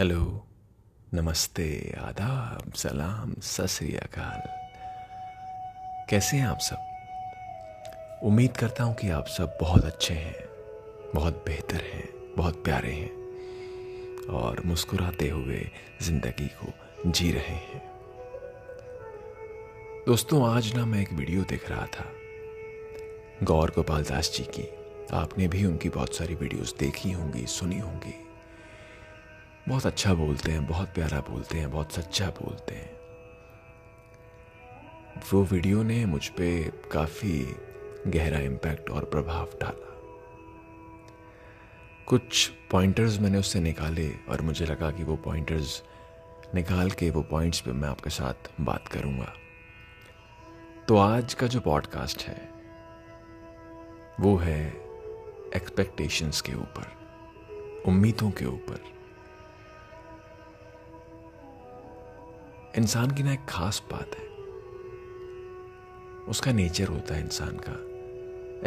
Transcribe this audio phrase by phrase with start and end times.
[0.00, 0.46] Hello
[1.14, 4.42] नमस्ते, आदाब, सलाम, सत अकाल।
[6.10, 8.20] कैसे हैं आप सब?
[8.22, 10.34] उम्मीद करता हूँ कि आप सब बहुत अच्छे हैं,
[11.14, 13.10] बहुत बेहतर हैं, बहुत प्यारे हैं,
[14.26, 15.70] और मुस्कुराते हुए
[16.02, 16.72] ज़िंदगी को
[17.10, 17.82] जी रहे हैं।
[20.06, 22.12] दोस्तों, आज ना मैं एक वीडियो देख रहा था।
[23.42, 24.68] गौर गोपाल दास जी की।
[25.12, 28.25] आपने भी उनकी बहुत सारी वीडियोस देखी होंगी, सुनी होंगी।
[29.68, 32.96] बहुत अच्छा बोलते हैं, बहुत प्यारा बोलते हैं, बहुत सच्चा बोलते हैं।
[35.32, 37.56] वो वीडियो ने मुझ पर काफ़ी
[38.06, 39.92] गहरा इम्पैक्ट और प्रभाव डाला।
[42.06, 45.82] कुछ पॉइंटर्स मैंने उससे निकाले और मुझे लगा कि वो पॉइंटर्स
[46.54, 49.32] निकाल के वो पॉइंट्स पे मैं आपके साथ बात करूँगा।
[50.88, 52.50] तो आज का जो पॉडकास्ट है,
[54.20, 54.68] वो है
[55.56, 56.92] एक्सपेक्टेशंस के ऊपर,
[57.86, 58.95] उम्मीदों के ऊपर।
[62.78, 64.24] इंसान की ना एक खास बात है।
[66.28, 67.72] उसका नेचर होता है इंसान का।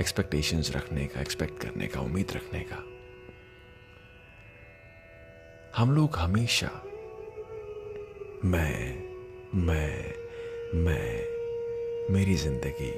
[0.01, 2.83] एक्सपेक्टेशंस रखने का एक्सपेक्ट करने का, उम्मीद रखने का।
[5.77, 6.71] हम लोग हमेशा,
[8.45, 9.03] मैं
[9.55, 10.13] मैं
[10.75, 12.93] मैं, मेरी ज़िंदगी,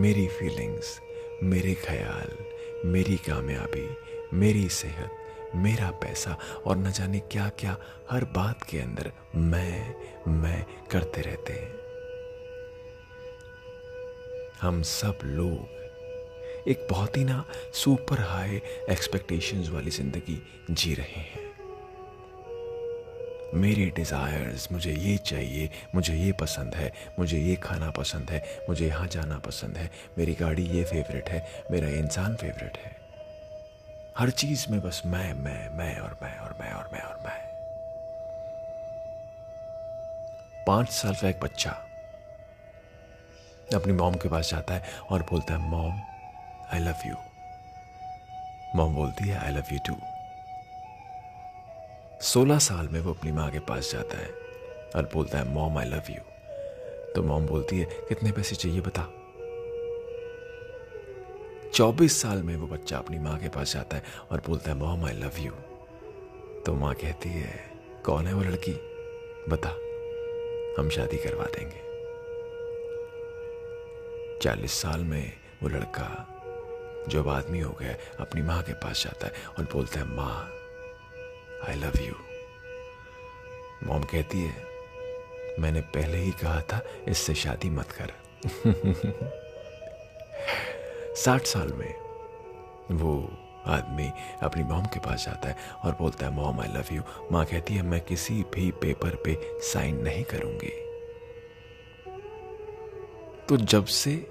[0.00, 1.00] मेरी फीलिंग्स
[1.42, 2.36] मेरे ख्याल,
[2.88, 3.88] मेरी कामयाबी,
[4.32, 5.10] मेरी सेहत
[5.54, 6.36] मेरा पैसा
[6.66, 7.76] और न जाने क्या क्या
[8.10, 9.94] हर बात के अंदर मैं
[10.32, 11.70] मैं करते रहते हैं।
[14.60, 21.50] हम सब लोग एक बहुत ही ना सुपर हाई एक्सपेक्टेशंस वाली ज़िंदगी जी रहे हैं।
[23.54, 28.86] मेरे डिज़ायर्स मुझे ये चाहिए, मुझे ये पसंद है, मुझे ये खाना पसंद है, मुझे
[28.86, 33.01] यहाँ जाना पसंद है, मेरी गाड़ी ये फेवरेट है, मेरा इंसान फेवरेट है।
[34.18, 37.36] हर चीज़ में बस मैं मैं मैं और मैं और मैं और मैं और मैं।
[40.66, 41.70] पाँच साल का एक बच्चा
[43.74, 46.00] अपनी मॉम के पास जाता है और बोलता है, mom
[46.72, 47.14] I love you
[48.76, 49.96] mom बोलती है आई लव यू टू
[52.24, 54.28] सोलह साल में वो अपनी माँ के पास जाता है
[54.96, 56.20] और बोलता है, मॉम आई लव यू
[57.14, 59.06] तो मॉम बोलती है, कितने पैसे चाहिए बता?
[61.74, 65.04] चौबीस साल में वो बच्चा अपनी माँ के पास जाता है और बोलता है, मॉम
[65.04, 65.52] आई लव यू
[66.66, 67.70] तो माँ कहती है,
[68.04, 68.72] कौन है वो लड़की?
[69.48, 69.68] बता,
[70.78, 71.80] हम शादी करवा देंगे.
[74.42, 75.32] चालीस साल में
[75.62, 76.08] वो लड़का
[77.08, 80.50] जो आदमी हो गया, अपनी माँ के पास जाता है और बोलता है, माँ
[81.68, 82.14] आई लव यू
[83.88, 84.64] मॉम कहती है,
[85.58, 88.12] मैंने पहले ही कहा था, इससे शादी मत कर.
[91.16, 91.94] साठ साल में
[92.90, 94.10] वो आदमी
[94.42, 97.02] अपनी मॉम के पास जाता है और बोलता है, मॉम आई लव यू
[97.32, 100.72] माँ कहती है, मैं किसी भी पेपर पे साइन नहीं करूँगी.
[103.48, 104.26] तो जब से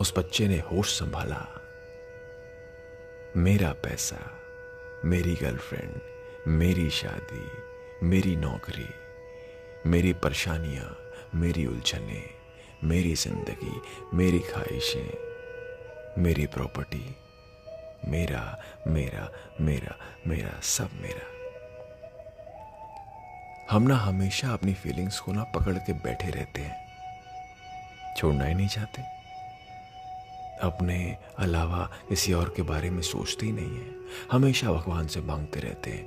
[0.00, 1.46] उस बच्चे ने होश संभाला,
[3.36, 4.18] मेरा पैसा,
[5.04, 6.00] मेरी गर्लफ्रेंड,
[6.48, 7.50] मेरी शादी,
[8.02, 8.88] मेरी नौकरी,
[9.86, 10.98] मेरी परेशानियाँ,
[11.34, 12.41] मेरी उलझने
[12.84, 13.80] मेरी ज़िंदगी,
[14.14, 17.16] मेरी ख्वाहिशें, मेरी प्रॉपर्टी,
[18.08, 19.28] मेरा मेरा
[19.60, 21.26] मेरा मेरा, सब मेरा।
[23.70, 26.76] हम ना हमेशा अपनी फीलिंग्स को ना पकड़ के बैठे रहते हैं।
[28.16, 29.02] छोड़ना ही नहीं चाहते।
[30.62, 33.94] अपने अलावा किसी और के बारे में सोचते ही नहीं है।
[34.32, 36.06] हमेशा भगवान से मांगते रहते हैं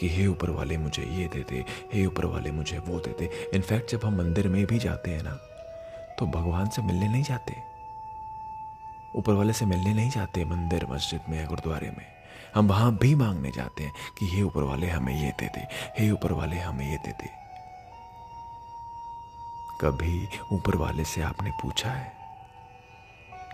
[0.00, 1.64] कि हे ऊपर वाले मुझे ये दे दे,
[1.94, 5.22] हे ऊपर वाले मुझे वो दे दे। इनफैक्ट जब हम मंदिर में भी जाते हैं
[5.22, 5.38] ना
[6.18, 7.62] तो भगवान से मिलने नहीं जाते।
[9.16, 12.06] ऊपर वाले से मिलने नहीं जाते मंदिर, मस्जिद में या गुरुद्वारे में।
[12.54, 15.66] हम वहाँ भी मांगने जाते हैं कि हे ऊपर वाले, हमें ये दे दे।
[15.98, 17.30] हे ऊपर वाले, हमें ये दे दे।
[19.80, 22.12] कभी ऊपर वाले से आपने पूछा है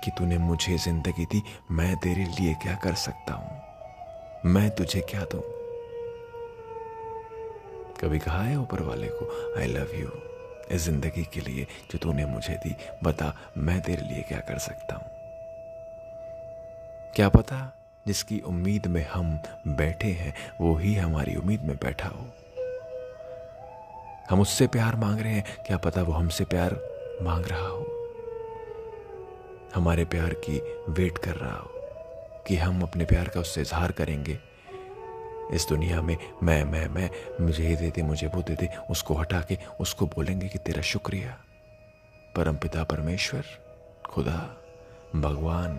[0.05, 3.63] कि तूने मुझे ज़िंदगी दी, मैं तेरे लिए क्या कर सकता हूँ?
[4.53, 5.43] मैं तुझे क्या दूँ?
[8.01, 10.32] कभी कहा है ऊपर वाले को आई लव यू
[10.71, 14.95] इस ज़िंदगी के लिए जो तूने मुझे दी, बता मैं तेरे लिए क्या कर सकता
[14.95, 15.05] हूँ?
[17.17, 17.77] क्या पता
[18.07, 19.39] जिसकी उम्मीद में हम
[19.69, 22.27] बैठे हैं, वो ही हमारी उम्मीद में बैठा हो।
[24.31, 26.79] हम उससे प्यार मांग रहे हैं, क्या पता वो हमसे प्यार
[27.23, 27.87] मांग रहा हो?
[29.75, 31.71] हमारे प्यार की वेट कर रहा हो
[32.47, 34.52] कि हम अपने प्यार का उससे इजहार करेंगे।
[35.51, 37.11] इस दुनिया में मैं मैं मैं,
[37.41, 40.83] मुझे ये दे दे, मुझे वो दे दे, उसको हटा के, उसको बोलेंगे कि तेरा
[40.83, 41.39] शुक्रिया।
[42.37, 43.45] परम पिता परमेश्वर,
[44.07, 44.57] खुदा,
[45.17, 45.77] भगवान।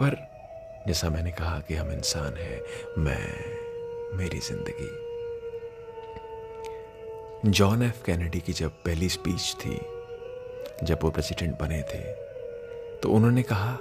[0.00, 0.16] पर
[0.86, 2.60] जैसा मैंने कहा कि हम इंसान हैं,
[2.98, 3.28] मैं,
[4.16, 4.90] मेरी ज़िंदगी।
[7.50, 9.80] जॉन एफ़ कैनेडी की जब पहली स्पीच थी,
[10.82, 12.02] जब वो प्रेसिडेंट बने थे
[13.00, 13.78] तो उन्होंने कहा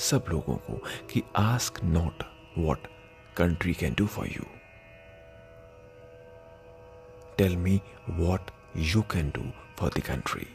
[0.00, 0.72] सब लोगों को
[1.10, 2.22] कि ask not
[2.58, 2.86] what
[3.36, 4.44] country can do for you
[7.38, 7.80] tell me
[8.10, 10.46] what you can do for the country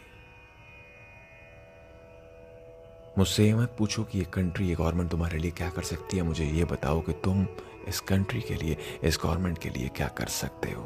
[3.18, 6.24] मुझसे ये मत पूछो कि ये कंट्री ये गवर्नमेंट तुम्हारे लिए क्या कर सकती है।
[6.24, 7.47] मुझे ये बताओ कि तुम
[7.88, 10.83] इस कंट्री के लिए, इस गवर्नमेंट के लिए क्या कर सकते हो।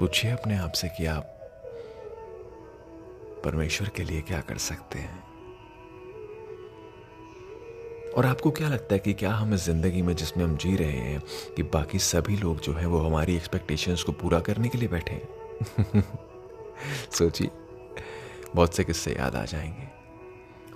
[0.00, 1.35] पूछिए अपने आप से कि आप
[3.46, 5.24] परमेश्वर के लिए क्या कर सकते हैं?
[8.16, 10.90] और आपको क्या लगता है कि क्या हम इस ज़िंदगी में जिसमें हम जी रहे
[10.90, 11.20] हैं,
[11.56, 15.14] कि बाकी सभी लोग जो हैं वो हमारी एक्सपेक्टेशंस को पूरा करने के लिए बैठे
[15.14, 16.02] हैं?
[17.12, 17.50] सोचिए,
[18.54, 19.88] बहुत से किस्से याद आ जाएँगे।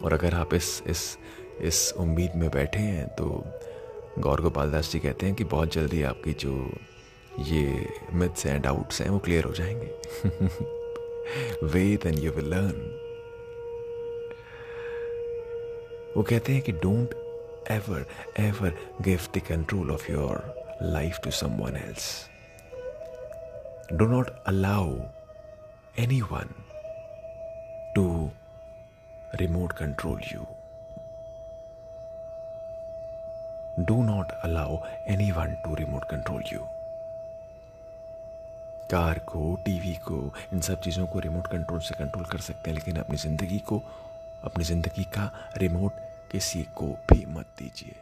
[0.05, 1.19] और अगर आप इस इस
[1.61, 3.45] इस उम्मीद में बैठे हैं तो
[4.19, 6.71] गौर गोपाल दास जी कहते हैं कि बहुत जल्दी आपकी जो
[7.39, 9.91] ये मिथ्स हैं डाउट्स हैं, वो क्लियर हो जाएँगे।
[11.75, 12.81] Wait and you will learn
[16.17, 17.15] वो कहते हैं कि don't
[17.71, 18.07] ever
[18.41, 20.43] ever give the control of your
[20.83, 22.11] life to someone else
[23.93, 24.99] do not allow
[26.33, 26.55] anyone
[27.95, 28.31] to
[29.39, 30.47] remote control you.
[33.85, 36.67] Do not allow anyone to remote control you.
[38.91, 42.75] Car को TV को, इन सब चीज़ों को रिमोट कंट्रोल से control कर सकते हैं,
[42.75, 43.83] लेकिन अपनी ज़िंदगी को,
[44.45, 45.93] अपनी ज़िंदगी का रिमोट
[46.33, 47.95] किसी को भी मत दीजिए।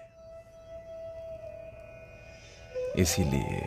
[3.03, 3.67] इसीलिए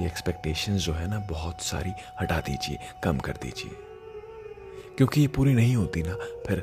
[0.00, 3.70] ये एक्सपेक्टेशंस जो है ना, बहुत सारी हटा दीजिए, कम कर दीजिए।
[4.96, 6.14] क्योंकि ये पूरी नहीं होती ना,
[6.46, 6.60] फिर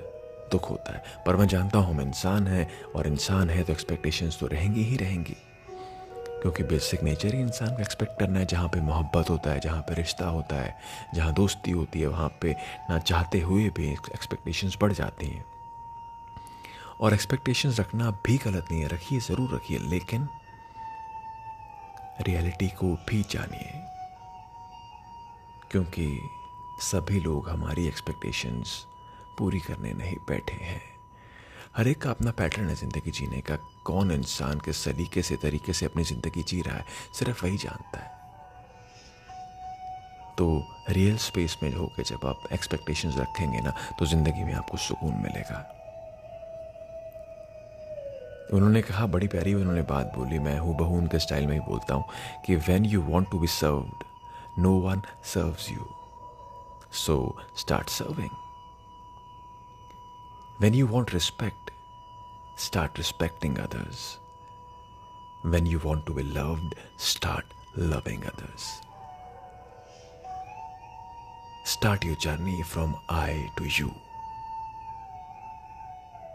[0.52, 4.40] दुख होता है। पर मैं जानता हूँ हम इंसान हैं, और इंसान है तो एक्सपेक्टेशंस
[4.40, 5.36] तो रहेंगी ही रहेंगी।
[6.46, 9.82] क्योंकि बेसिक नेचर ही इंसान को एक्सपेक्ट करना है, जहाँ पे मोहब्बत होता है, जहाँ
[9.82, 10.78] पे रिश्ता होता है,
[11.16, 12.56] जहाँ दोस्ती होती है, वहाँ पे
[12.90, 15.46] ना चाहते हुए भी एक्सपेक्टेशंस बढ़ जाती हैं।
[17.00, 20.30] और एक्सपेक्टेशंस रखना भी गलत नहीं है, रखिए, ज़रूर रखिए, लेकिन
[22.22, 23.72] रियलिटी को भी जानिए।
[25.72, 26.30] क्योंकि
[26.80, 28.86] सभी लोग हमारी एक्सपेक्टेशंस
[29.38, 30.95] पूरी करने नहीं बैठे हैं।
[31.78, 33.56] हर एक का अपना पैटर्न है ज़िंदगी जीने का।
[33.86, 38.00] कौन इंसान किस सलीके से, तरीके से अपनी ज़िंदगी जी रहा है, सिर्फ़ वही जानता
[38.00, 38.14] है।
[40.38, 40.46] तो
[40.90, 45.60] रियल स्पेस में होकर जब आप एक्सपेक्टेशंस रखेंगे ना तो ज़िंदगी में आपको सुकून मिलेगा।
[48.54, 51.96] उन्होंने कहा, बड़ी प्यारी उन्होंने बात बोली, मैं हूँ, बहू उनके स्टाइल में ही बोलता
[51.96, 52.06] हूँ,
[52.46, 54.04] कि when you want to be served
[54.60, 55.02] no one
[55.34, 55.88] serves you
[57.06, 58.45] so start serving.
[60.58, 61.72] When you want respect,
[62.56, 64.20] start respecting others.
[65.42, 67.44] When you want to be loved, start
[67.76, 68.82] loving others.
[71.66, 73.94] Start your journey from I to you.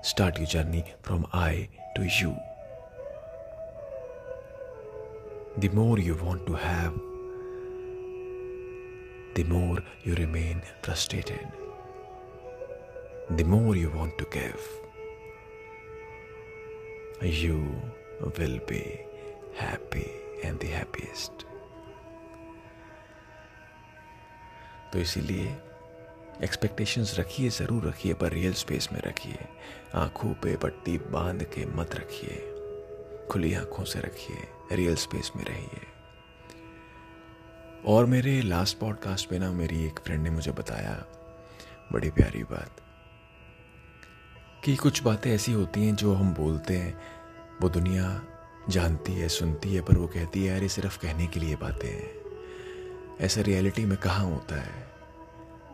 [0.02, 2.36] Start your journey from I to you.
[5.56, 6.92] The more you want to have
[9.34, 11.46] the more you remain frustrated,
[13.36, 14.62] the more you want to give.
[17.22, 17.58] You
[18.38, 19.00] will be
[19.58, 20.08] happy
[20.44, 21.30] and the happiest.
[24.92, 25.56] तो इसीलिए
[26.44, 29.38] expectations रखिए, ज़रूर रखिए, पर real space में रखिए
[29.94, 32.52] आँखों पे पट्टी बाँध के मत रखिए
[33.30, 35.86] खुली आँखों से रखिए रियल स्पेस में रहिए
[37.86, 41.04] और मेरे लास्ट पॉडकास्ट पे ना मेरी एक फ्रेंड ने मुझे बताया,
[41.92, 42.80] बड़ी प्यारी बात
[44.64, 47.00] कि कुछ बातें ऐसी होती हैं जो हम बोलते हैं,
[47.62, 48.22] वो दुनिया
[48.68, 52.10] जानती है, सुनती है, पर वो कहती है, अरे, सिर्फ़ कहने के लिए बातें हैं।
[53.20, 54.88] ऐसा रियलिटी में कहाँ होता है?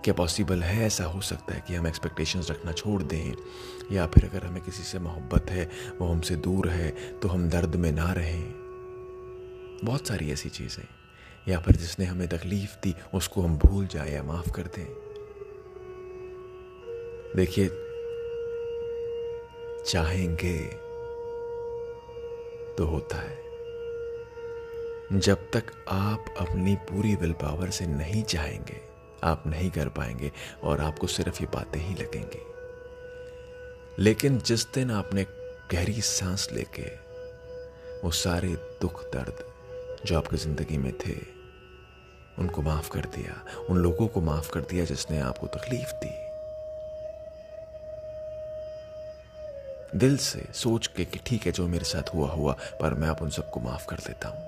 [0.04, 3.32] क्या पॉसिबल है ऐसा हो सकता है कि हम एक्सपेक्टेशंस रखना छोड़ दें?
[3.92, 7.76] या फिर अगर हमें किसी से मोहब्बत है, वो हमसे दूर है तो हम दर्द
[7.76, 8.44] में ना रहें?
[9.84, 10.88] बहुत सारी ऐसी चीज़ें।
[11.48, 14.86] या फिर जिसने हमें तकलीफ़ दी, उसको हम भूल जाए या माफ़ कर दें।
[17.36, 17.82] देखिए
[19.88, 20.58] चाहेंगे
[22.78, 23.44] तो होता है।
[25.20, 28.80] जब तक आप अपनी पूरी विल पावर से नहीं चाहेंगे,
[29.24, 32.42] आप नहीं कर पाएँगे और आपको सिर्फ़ ये बातें ही लगेंगी।
[34.02, 35.26] लेकिन जिस दिन आपने
[35.72, 37.06] गहरी सांस लेके
[38.04, 39.44] वो सारे दुख, दर्द
[40.06, 41.16] जो आपकी ज़िंदगी में थे,
[42.38, 46.25] उनको माफ़ कर दिया, उन लोगों को माफ़ कर दिया जिसने आपको तकलीफ़ दी।
[49.96, 53.22] दिल से सोच के कि ठीक है, जो मेरे साथ हुआ हुआ, पर मैं अब
[53.22, 54.44] उन सबको माफ़ कर देता हूँ।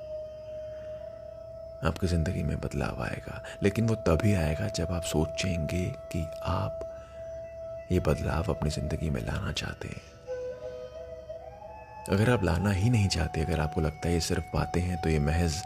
[1.85, 6.85] आपकी ज़िंदगी में बदलाव आएगा, लेकिन वो तभी आएगा जब आप सोचेंगे कि आप
[7.93, 10.03] ये बदलाव अपनी ज़िंदगी में लाना चाहते हैं।
[12.09, 15.09] अगर आप लाना ही नहीं चाहते, अगर आपको लगता है ये सिर्फ़ बातें हैं तो
[15.09, 15.63] ये महज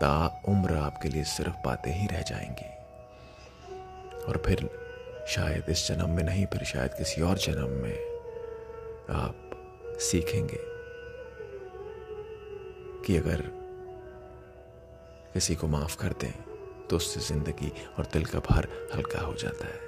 [0.00, 2.70] ता उम्र आपके लिए सिर्फ़ बातें ही रह जाएँगी।
[4.24, 4.68] और फिर
[5.28, 8.13] शायद इस जन्म में नहीं, फिर शायद किसी और जन्म में।
[9.10, 10.58] आप सीखेंगे
[13.06, 13.42] कि अगर
[15.34, 16.32] किसी को माफ़ कर दें
[16.90, 19.82] तो उससे ज़िंदगी और दिल का भार हल्का हो जाता है।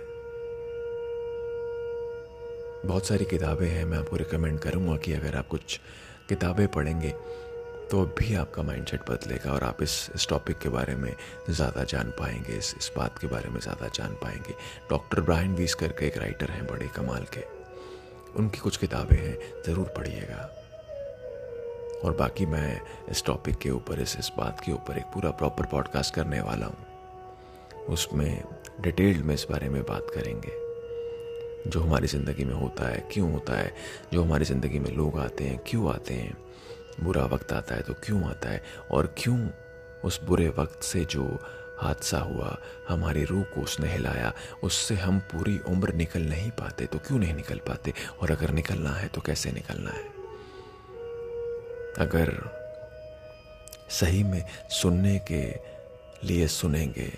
[2.86, 5.80] बहुत सारी किताबें हैं, मैं आपको रिकमेंड करूँगा कि अगर आप कुछ
[6.28, 7.14] किताबें पढ़ेंगे
[7.90, 11.12] तो भी आपका माइंडसेट बदलेगा और आप इस इस टॉपिक के बारे में
[11.50, 14.54] ज़्यादा जान पाएँगे, इस इस बात के बारे में ज़्यादा जान पाएँगे।
[14.90, 17.55] डॉक्टर ब्रायन वीस करके एक राइटर हैं, बड़े कमाल के।
[18.36, 20.50] उनकी कुछ किताबें हैं, ज़रूर पढ़िएगा।
[22.04, 25.66] और बाकी मैं इस टॉपिक के ऊपर, इस इस बात के ऊपर एक पूरा प्रॉपर
[25.66, 26.86] पॉडकास्ट करने वाला हूँ।
[27.86, 28.44] उसमें
[28.80, 30.66] डिटेल्ड में इस बारे में बात करेंगे।
[31.70, 33.74] जो हमारी ज़िंदगी में होता है, क्यों होता है,
[34.12, 36.36] जो हमारी ज़िंदगी में लोग आते हैं, क्यों आते हैं,
[37.00, 39.48] बुरा वक्त आता है तो क्यों आता है, और क्यों
[40.04, 41.38] उस बुरे वक्त से जो
[41.78, 42.56] हादसा हुआ,
[42.88, 47.34] हमारी रूह को उसने हिलाया। उससे हम पूरी उम्र निकल नहीं पाते तो क्यों नहीं
[47.34, 47.92] निकल पाते?
[48.20, 50.04] और अगर निकलना है तो कैसे निकलना है?
[51.98, 52.32] अगर
[53.90, 55.44] सही में सुनने के
[56.26, 57.12] लिए सुनेंगे,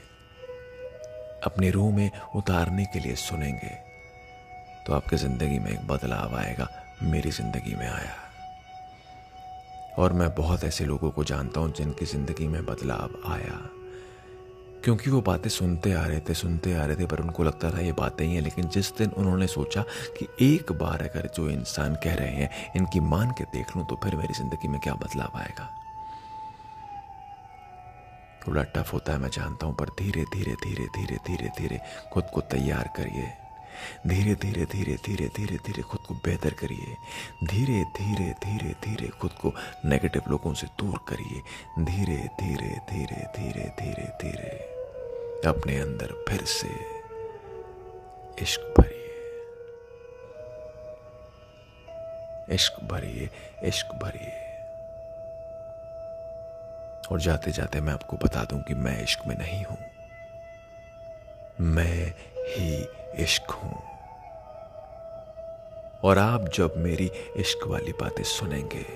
[1.44, 3.74] अपनी रूह में उतारने के लिए सुनेंगे
[4.86, 6.68] तो आपकी ज़िंदगी में एक बदलाव आएगा,
[7.02, 8.16] मेरी ज़िंदगी में आया।
[9.98, 13.58] और मैं बहुत ऐसे लोगों को जानता हूँ जिनकी ज़िंदगी में बदलाव आया।
[14.88, 17.80] क्योंकि वो बातें सुनते आ रहे थे सुनते आ रहे थे पर उनको लगता था
[17.80, 19.82] ये बातें ही हैं लेकिन जिस दिन उन्होंने सोचा
[20.18, 23.98] कि एक बार अगर जो इंसान कह रहे हैं इनकी मान के देख लूँ तो
[24.04, 25.68] फिर मेरी ज़िंदगी में क्या बदलाव आएगा
[28.46, 31.80] थोड़ा टफ होता है मैं जानता हूँ पर धीरे धीरे धीरे धीरे धीरे धीरे
[32.12, 33.28] खुद को तैयार करिए
[34.06, 36.96] धीरे धीरे धीरे धीरे धीरे धीरे खुद को बेहतर करिए
[37.44, 39.54] धीरे धीरे धीरे धीरे खुद को
[39.84, 41.42] नेगेटिव लोगों से दूर करिए
[41.84, 44.77] धीरे धीरे धीरे धीरे धीरे धीरे
[45.46, 46.68] अपने अंदर फिर से
[48.42, 48.96] इश्क भरिए।
[52.54, 53.30] इश्क भरिए
[53.62, 54.44] इश्क भरिए।
[57.12, 59.78] और जाते जाते मैं आपको बता दूँ कि मैं इश्क में नहीं हूँ।
[61.60, 62.88] मैं ही
[63.22, 63.82] इश्क हूँ।
[66.04, 68.86] और आप जब मेरी इश्क वाली बातें सुनेंगे,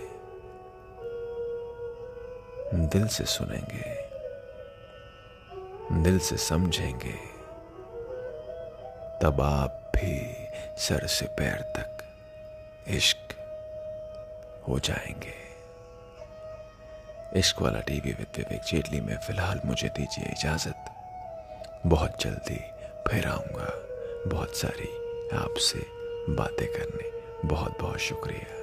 [2.89, 4.12] दिल से सुनेंगे
[5.93, 7.15] दिल से समझेंगे,
[9.23, 10.47] तब आप भी
[10.79, 11.99] सर से पैर तक
[12.89, 13.19] इश्क
[14.69, 15.43] हो जाएँगे।
[17.39, 20.85] इश्क वाला टीवी विद विवेक जेटली में फ़िलहाल मुझे दीजिए इजाज़त।
[21.87, 22.61] बहुत जल्दी
[23.09, 23.71] फिर आऊँगा।
[24.31, 24.89] बहुत सारी
[25.37, 25.87] आपसे
[26.33, 28.62] बातें करने। बहुत बहुत शुक्रिया।